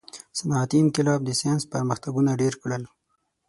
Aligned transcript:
•صنعتي 0.37 0.77
انقلاب 0.83 1.19
د 1.25 1.29
ساینس 1.41 1.63
پرمختګونه 1.73 2.31
ډېر 2.41 2.53
کړل. 2.61 2.83